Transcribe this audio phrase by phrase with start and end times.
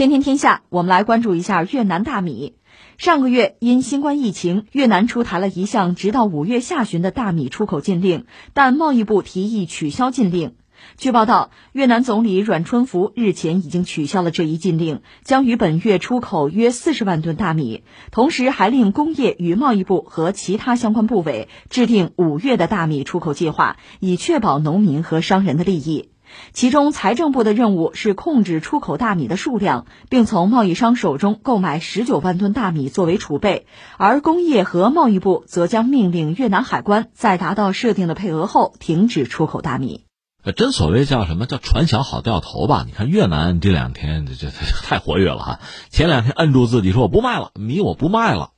[0.00, 2.54] 天天天下，我们来关注一下越南大米。
[2.96, 8.24] 上个月因新冠疫情，越南出台了一项直到五月下旬的大米出口禁令，
[8.54, 10.54] 但贸易部提议取消禁令。
[10.96, 26.08] 据报道，越南总理阮春福日前已经取消了这一禁令，将于本月出口约四十万吨大米，同时还令工业与贸易部和其他相关部委制定五月的大米出口计划，以确保农民和商人的利益。
[26.52, 33.64] 其中，财政部的任务是控制出口大米的数量，并从贸易商手中购买十九万吨大米作为储备；
[33.96, 40.04] 而工业和贸易部则将命令越南海关在达到设定的配额后停止出口大米。
[40.42, 42.84] 呃真所谓叫什么叫船小好掉头吧？
[42.86, 45.60] 你看越南这两天这这太活跃了哈！
[45.90, 48.52] 前两天摁住自己说我不卖了米，我不卖了，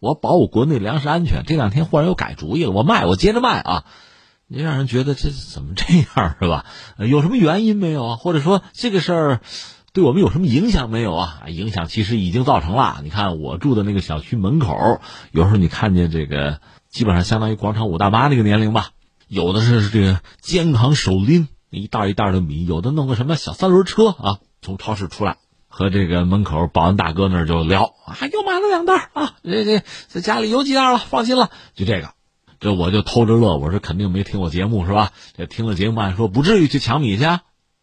[0.00, 1.44] 我保我国内粮食安全。
[1.46, 3.84] 这两天忽然又改主意了，我卖，我接着卖啊！
[4.54, 6.66] 你让人觉得这怎么这样是吧？
[6.98, 8.16] 有什么原因没有啊？
[8.16, 9.40] 或者说这个事儿
[9.94, 11.44] 对我们有什么影响没有啊？
[11.48, 13.00] 影响其实已经造成了。
[13.02, 18.90] 你看我住的那个小区门口，有时候你看见这个，基本上相当于广场舞大妈那个年龄吧。
[19.26, 32.12] 有的是这个肩扛手拎一袋一袋的米，有的弄个什么小三轮车啊，从超市出来和这个门口保安大哥那就聊啊，又买了两袋啊，这这在家里有几袋了，放心了，就这个。
[32.62, 35.10] 这我就偷着乐，我说肯定没听我节目是吧？
[35.36, 37.24] 这听了节目还说不至于去抢米去。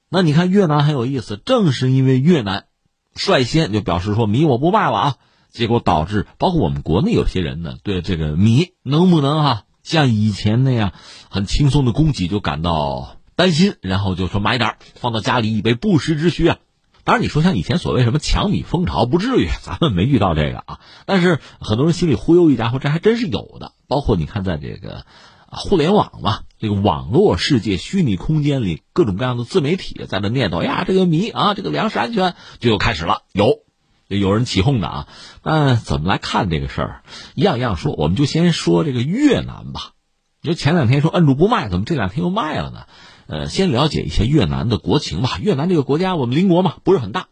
[0.09, 2.67] 那你看越南很有意思，正是因为越南
[3.13, 5.15] 率先就表示说米我不卖了啊，
[5.51, 10.93] 结果导致包括我们国内有些人呢对这个米能不能哈像以前那样
[11.29, 16.57] 很轻松的供给就感到担心，然后就说买点放到家里以备不时之需啊。
[17.03, 20.79] 当然你说像以前所谓什么抢米风潮不至于，咱们没遇到这个啊。
[21.05, 23.73] 但是很多人心里忽悠一家伙，这还真是有的。
[23.89, 25.05] 包括你看，在这个
[25.47, 33.63] 互联网嘛，这个网络世界、虚拟空间里，各种各样的自媒体在那念叨呀，这个米啊，这个粮食安全就又开始了，有
[34.07, 35.07] 有人起哄的啊。
[35.43, 37.03] 那怎么来看这个事儿？
[37.33, 39.93] 一样一样说，我们就先说这个越南吧。
[40.41, 42.85] 你说前两天说摁住不卖，怎么这两天又卖了呢？
[43.25, 45.39] 呃，先了解一下越南的国情吧。
[45.41, 47.27] 越南这个国家，我们邻国嘛，不是很大，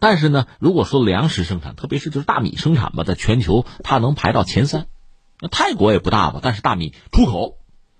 [0.00, 4.86] 但是呢，如果说粮食生产，特别是就是大米生产吧，在全球它能排到前三。
[5.42, 7.58] 那泰国也不大吧，但是大米出口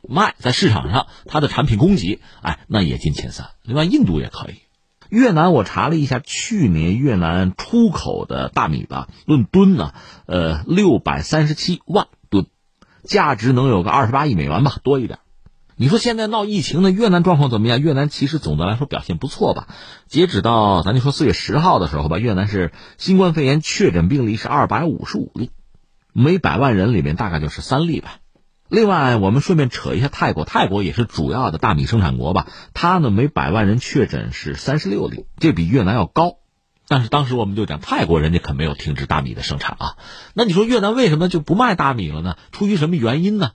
[0.09, 3.49] 卖在市场上，它的产品供给，哎，那也进前三。
[3.65, 4.63] 另外，印度也可以。
[5.09, 9.93] 越南我查了一下，去年越南出口的大米吧，论吨呢，
[10.27, 12.47] 呃，六百三十七万吨，
[13.03, 15.19] 价值能有个二十八亿美元吧，多一点。
[15.75, 17.81] 你说现在闹疫情的越南状况怎么样？
[17.81, 19.67] 越南其实总的来说表现不错吧。
[20.07, 25.51] 截止到咱就说四月十号的时候吧，越南是新冠肺炎确诊病例是二百五十五例。
[26.13, 28.17] 每百万人里面大概就是三例吧。
[28.69, 32.47] 另外，我们顺便扯一下泰国，泰国也是主要的大米生产国吧。
[32.73, 36.37] 它呢，每百万人确诊是三十六例，这比越南要高。
[36.89, 39.97] 但是当时我们就讲，泰国人家可没有停止大米的生产啊。
[40.35, 42.37] 那你说越南为什么就不卖大米了呢？
[42.51, 43.53] 出于什么原因呢？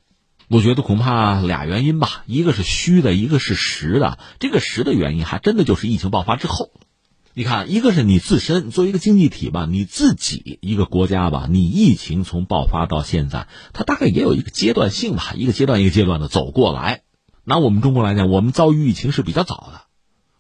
[0.47, 4.19] 我觉得恐怕俩原因吧，一个是虚的，一个是实的。
[4.39, 6.69] 这个实的原因还真的就是疫情爆发之后。
[7.37, 17.03] 你看，一个是你自身作为一个经济体吧，你自己一个国家吧，你疫情从爆发到现在，它大概也有一个阶段性吧，一个阶段一个阶段的走过来。
[17.43, 19.81] 拿我们中国来讲，我们遭遇疫情是比较早的，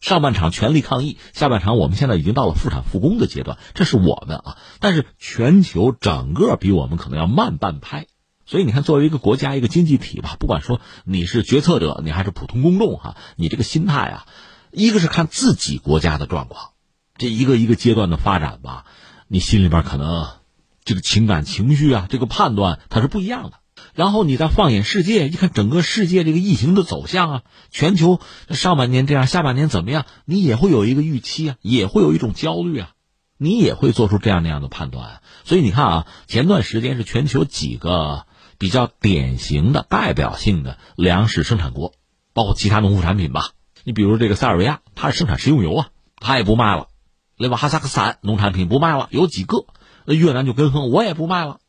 [0.01, 4.57] 上半场全力抗疫，下半场我们现在已经到了复产复工的阶段，这是我们啊。
[4.79, 8.07] 但是全球整个比我们可能要慢半拍，
[8.47, 14.25] 所以你看，作为一个国家一个经济体吧，不管说你是决策者，你还是普通公众哈，你这个心态啊，
[14.71, 16.71] 一个是看自己国家的状况。
[17.17, 18.85] 这一个一个阶段的发展吧，
[19.27, 20.27] 你心里边可能
[20.83, 23.53] 这个情感情绪啊，这个判断它是不一样的。
[23.93, 27.41] 然后你再放眼世界，一看整个世界这个疫情的走向啊，
[27.71, 28.19] 全球
[28.49, 32.91] 上半年这样，下半年怎么样，你也会有一个预期啊，也会有一种焦虑啊，
[33.37, 35.21] 你也会做出这样那样的判断。
[35.43, 38.25] 所以你看啊，前段时间是全球几个
[38.57, 41.93] 比较典型的代表性的粮食生产国，
[42.33, 43.51] 包括其他农副产品吧。
[43.83, 46.87] 你比如这个塞尔维亚，它是生产食用油啊，它也不卖了。
[47.37, 49.67] 另外，哈萨克斯坦农产品不卖了，有几个，
[50.05, 51.59] 那越南就跟风，我也不卖了，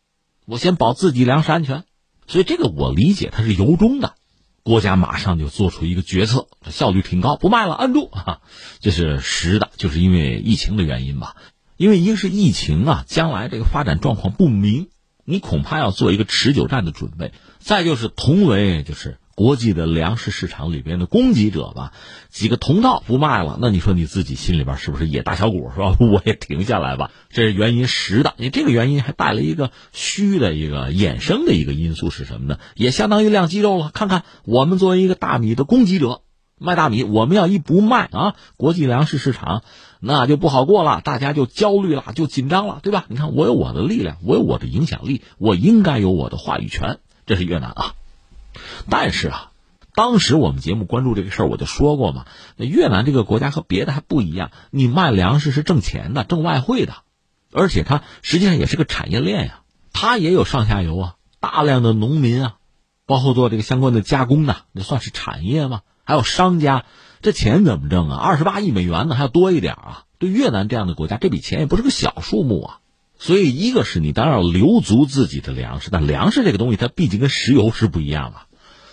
[0.46, 1.84] 我先保自己粮食安全。
[2.26, 4.14] 所以这个我理解，它是由衷的，
[4.62, 8.40] 国家马上就做出一个决策，效率挺高，不卖了，按住啊，
[8.80, 11.36] 这是实的，就是因为疫情的原因吧。
[11.76, 14.88] 因为一个是疫情啊，将来这个发展状况不明，
[15.24, 17.32] 你恐怕要做一个持久战的准备。
[17.58, 19.18] 再就是同为就是。
[19.38, 21.92] 国际的粮食市场里边的供给者吧，
[22.28, 25.96] 几个同道不卖了，那你说你自己心里边是不是也打小鼓是吧？
[26.02, 28.34] 我也停下来吧，这是原因实的。
[28.36, 32.58] 你这个原因还带了一个虚的一个衍生的一个因素是什么呢？
[32.74, 33.92] 也相当于量肌肉了。
[33.94, 36.22] 看看我们作为一个大米的供给者，
[36.58, 39.62] 卖大米，我们要一不卖啊，国际粮食市场
[40.00, 43.04] 那就不好过了，大家就焦虑了，就紧张了，对吧？
[43.06, 46.98] 你看，我有我的力量，我有我的影响力，我应该有我的话语权。
[47.24, 47.92] 这是越南啊，
[48.88, 49.50] 但是啊，
[49.94, 52.26] 当时我们节目关注这个事儿，我就说过嘛，
[52.56, 56.94] 那越南这个国家和别的还不一样，你卖粮食是挣钱的，挣外汇的，
[57.52, 59.60] 而且它实际上也是个产业链呀，
[59.92, 62.54] 它也有上下游啊，大量的农民啊，
[63.06, 65.80] 包括做这个相关的加工的，那算是产业吗？
[66.04, 66.84] 还有商家。
[67.20, 68.16] 这钱怎么挣啊？
[68.16, 70.04] 二十八亿美元呢，还要多一点啊！
[70.20, 72.78] 对越南这样的国家，这笔钱也不是个小数目啊。
[73.18, 78.46] 所以，一个是你当然要留足自己的粮食，但粮食这个东西，它毕竟跟石油是不一样啊。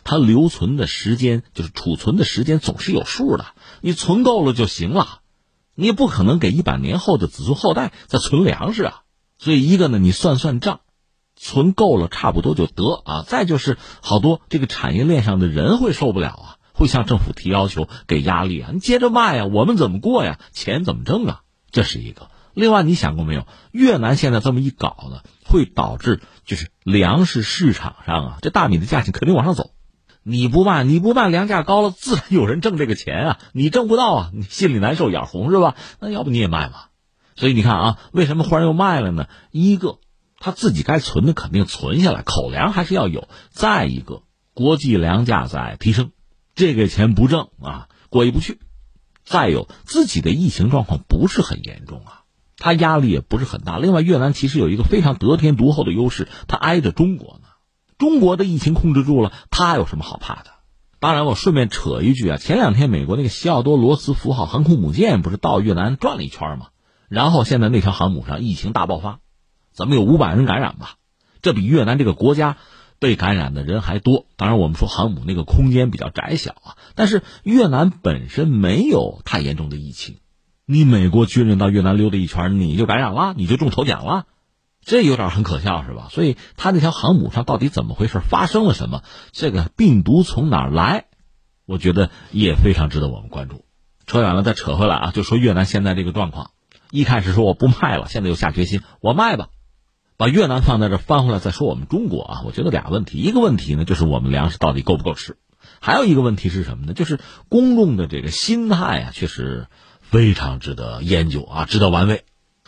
[0.06, 3.48] 它留存的时间，就是储存的时间，总是有数的。
[3.81, 5.19] 你存够了就行了，
[5.74, 9.02] 你也不可能给一百年后的子孙后代再存粮食啊。
[9.38, 10.80] 所以，一个呢，你算算账，
[11.36, 13.24] 存够了差不多就得啊。
[13.28, 16.56] 再就是，好多这个产业链上的人会受不了啊。
[16.78, 18.72] 会向政府提要求，给压力啊！
[18.74, 20.40] 你接着卖呀，我们怎么过呀？
[20.51, 21.42] 钱怎么挣啊？
[21.72, 22.30] 这是一个。
[22.54, 23.48] 另外，你想过没有？
[23.72, 29.72] 越南现在这么一搞呢，会导致就是粮食市场上啊，这大米的价钱肯定往上走。
[30.27, 33.39] 你不卖，你不卖，粮价高了，自然有人挣这个钱啊！
[33.54, 35.75] 你挣不到啊，你心里难受，眼红是吧？
[36.00, 36.86] 那要不你也卖嘛？
[37.36, 39.27] 所以你看啊，为什么忽然又卖了呢？
[39.51, 40.00] 一个，
[40.39, 44.24] 他自己该存的肯定存下来，口粮还是要有；再一个，
[44.56, 46.12] 国际粮价在提升。
[46.56, 48.57] 这个钱不挣啊，过意不去。
[49.25, 52.24] 再有自己的疫情状况不是很严重啊，
[52.57, 53.77] 他压力也不是很大。
[53.77, 57.50] 另外，越南其实有一个非常得天独厚的优势，它挨着中国呢。
[57.97, 60.51] 中国的疫情控制住了，他有什么好怕的？
[61.00, 66.68] 当然，我顺便扯一句啊，前两天美国那个西奥多·罗斯福号航空母舰不是到越南转了一圈吗？
[67.09, 69.19] 然后现在那条航母上疫情大爆发，
[69.74, 70.95] 怎么有五百人感染吧？
[71.42, 72.57] 这比越南这个国家。
[72.97, 80.15] 被感染的人还多，当然我们说航母那个空间比较窄小啊，但是越南本身没有太严重的疫情，
[80.65, 84.27] 你美国军人到越南溜达一圈，你就感染了，你就中头奖了，
[84.86, 86.08] 这有点很可笑是吧？
[86.12, 91.06] 所以他那条航母上到底怎么回事，发生了什么，这个病毒从哪儿来，
[91.66, 93.66] 我觉得也非常值得我们关注。
[94.06, 96.52] 扯远了再扯回来啊，就说越南现在这个状况，
[96.92, 99.50] 一开始说我不卖了，现在又下决心我卖吧。
[100.18, 105.38] 把越南放在这翻回来再说我们中国啊，我觉得俩问题，一个问题呢就是我们粮食到底够不够吃，
[105.82, 106.94] 还有一个问题是什么呢？
[106.94, 109.66] 就是公众的这个心态啊，确实
[110.00, 112.24] 非常值得研究啊，值得玩味。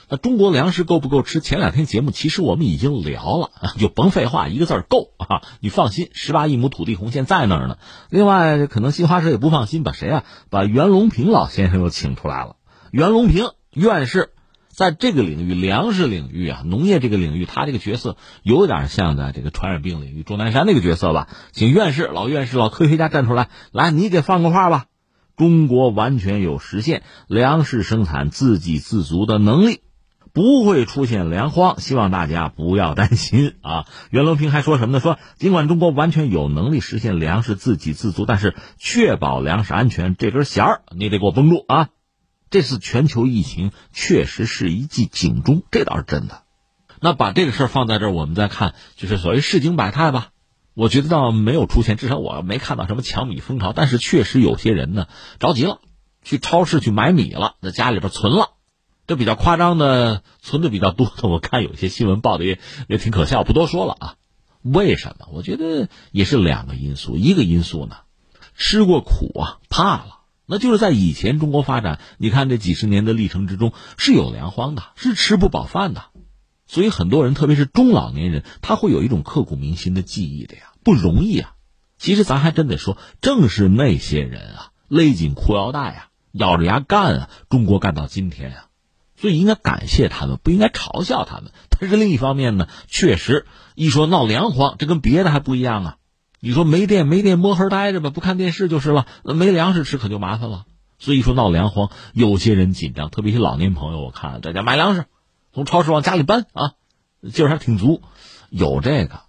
[0.09, 1.39] 那中国粮食够不够吃？
[1.39, 5.41] 前两天节目其实我们已经聊了， 就甭废话，一个字儿够 啊！
[5.59, 7.77] 你放心，十八亿亩土地红线在那儿呢。
[8.09, 10.23] 另外，可能新华社也不放心，把谁啊？
[10.49, 12.55] 把袁隆平老先生又请出来了。
[12.91, 14.31] 袁隆平院士。
[14.69, 21.29] 在这个领域，粮食领域啊，农业这个领域，他这个角色有点像在这个传染病领域钟南山那个角色吧？
[21.51, 24.85] 请院士、老院士、老科学家站出来，来，你给放个话吧。
[25.35, 29.79] 中国完全有实现粮食生产自给自足的能力，
[30.37, 33.85] 不会出现粮荒，希望大家不要担心啊。
[34.11, 34.99] 袁隆平还说什么呢？
[34.99, 41.89] 说尽管中国完全有能力实现粮食自给自足，但是确保粮食安全这根弦儿，你得给我绷住啊。
[42.51, 46.43] 这次全球疫情确实是一记警钟，这倒是真的。
[47.01, 50.27] 那把这个事儿放在这儿，我们再看，就是所谓市井百态吧。
[50.75, 53.73] 我觉得倒没有出现，至少我没看到什么抢米风潮。
[53.73, 55.07] 但是确实有些人呢
[55.39, 55.79] 着急了，
[56.23, 58.51] 去超市去买米了，在家里边存了。
[59.07, 64.15] 这比较夸张的，存的比较多的，我看有些新闻报的也也挺可笑，不多说了啊。
[64.61, 65.27] 为什么？
[65.31, 67.15] 我觉得也是两个因素。
[67.15, 67.99] 一个因素呢，
[68.53, 70.19] 吃过苦啊，怕了。
[70.45, 76.05] 那就是在以前中国发展，你看这几十年的历程之中是有粮荒的，是吃不饱饭的，
[76.65, 81.53] 所以很多人，特别是中老年人，他会有一种刻骨铭心的记忆的呀，不容易啊。
[81.97, 88.66] 其实咱还真得说，正是那些人啊，勒紧裤腰带啊，咬着牙干啊，中国干到今天啊，
[89.17, 91.51] 所以应该感谢他们，不应该嘲笑他们。
[91.69, 93.45] 但是另一方面呢，确实
[93.75, 95.97] 一说闹粮荒，这跟别的还不一样啊。
[96.39, 99.07] 你说没电没电摸黑待着吧，不看电视就是了。
[99.23, 100.65] 没粮食吃可就麻烦了。
[100.99, 105.05] 所以说闹粮荒，有些人紧张，特别是老年朋友，我看在家买粮食，
[105.51, 106.73] 从超市往家里搬啊，
[107.33, 108.03] 劲儿还挺足。
[108.49, 109.21] 有这个，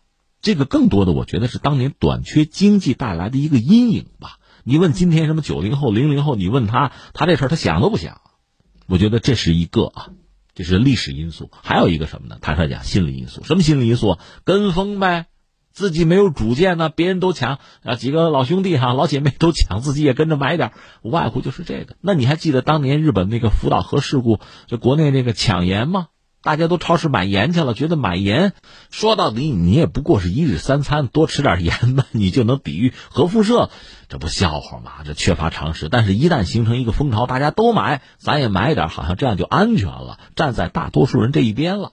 [0.43, 4.39] 这个更多的我觉得是当年短缺经济带来的一个阴影吧。
[4.65, 8.21] 你问今天什么九零后、零零后，你问他，他这事儿他想都不想。
[8.89, 10.09] 我觉得这是一个啊，
[10.55, 11.51] 这是历史因素。
[11.63, 12.39] 还有一个什么呢？
[12.41, 13.45] 坦率讲，心理因素。
[13.45, 14.19] 什么心理因素？
[14.45, 15.27] 跟风呗。
[15.71, 21.97] 自己没有主见呢，别人都抢啊，几个老兄弟哈、 老姐妹都抢，自己也跟着买点，无外乎就是这个。
[22.01, 26.09] 那你还记得当年日本那个福岛核事故，就国内那个抢盐吗？
[26.41, 28.53] 大家都超市买盐去了，觉得买盐
[28.91, 33.71] 说到底你也不过是一日三餐，多吃点盐吧，你就能抵御核辐射，
[34.09, 34.93] 这不笑话吗？
[35.05, 35.89] 这缺乏常识。
[35.89, 41.91] 但是，一旦形成一个风潮，大家都买，咱也买点，好像这样就安全了，站在大多数人这一边了，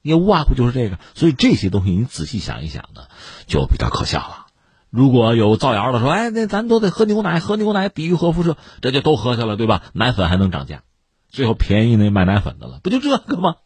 [0.00, 0.98] 也无外乎就是这个。
[1.14, 3.02] 所以这些东西你仔细想一想呢，
[3.46, 4.46] 就比较可笑了。
[4.90, 9.82] 如果有造谣的说，哎，那咱都得喝牛奶，喝牛奶抵御核辐射，这就都喝下了，对吧？
[9.92, 10.82] 奶粉还能涨价，
[11.28, 13.56] 最后便宜那卖奶粉的了，不就这个吗？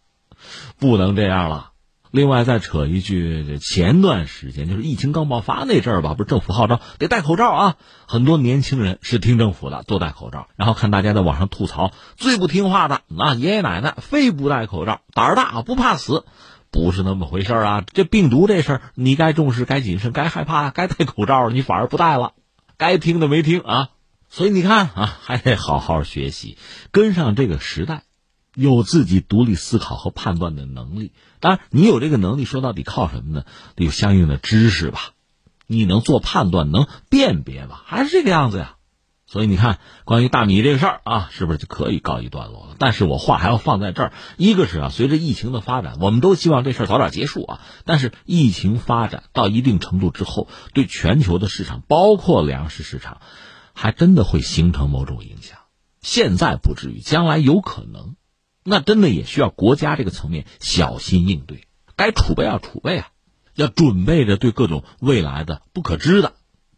[0.79, 1.71] 不能这样了。
[2.11, 10.47] 另外再扯一句，这前段时间就是疫情刚爆发那阵儿吧，不是政府号召得戴口罩啊，很多年轻人是听政府的，都戴口罩。
[10.57, 16.27] 然后看大家在网上吐槽，最不听话的啊，爷爷奶奶非不戴口罩，胆儿大不怕死，
[16.71, 17.85] 不是那么回事儿啊。
[17.91, 22.35] 这病毒这事儿，你该重视，该谨慎，该害怕，该戴口罩，你反而不戴了，
[22.77, 23.89] 该听的没听啊。
[24.29, 26.59] 所以你看啊，还得好好学习，
[26.91, 28.03] 跟上这个时代。
[28.55, 33.45] 有自己独立思考和判断的能力，当然，你有这个能力，说到底靠什么呢？
[33.77, 35.13] 得有相应的知识吧，
[35.67, 38.77] 你能做判断，能辨别吧，还是这个样子呀。
[39.27, 42.77] 所以你看，关于大米这个事儿啊，是不是就可以告一段落了？
[42.79, 47.61] 但是我话还要放在这儿，一个是啊，随着疫情的发展，我们都希望这事儿早点结束啊。
[47.87, 53.23] 但是疫情发展到一定程度之后，对全球的市场，包括粮食市场，
[53.73, 55.57] 还真的会形成某种影响。
[56.03, 58.17] 现在不至于，将来有可能。
[58.65, 61.67] 那真的也需要国家这个层面小心应对，
[61.97, 63.09] 该储备要储备啊，
[63.55, 66.35] 要准备着对各种未来的不可知的、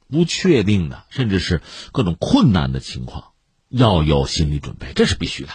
[0.08, 1.60] 不确定的，甚至是
[1.92, 3.32] 各种困难的情况，
[3.68, 5.52] 要有心理准备，这是必须的。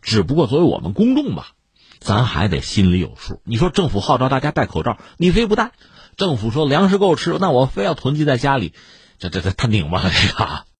[0.00, 1.52] 只不过作为我们公众吧，
[1.98, 3.40] 咱还得心里有数。
[3.44, 5.70] 你说政府号召大家戴口罩，你非不戴；
[6.16, 8.74] 政府说粮食够吃，那我非要囤积在家里，
[9.18, 10.66] 这这这他拧巴了这个。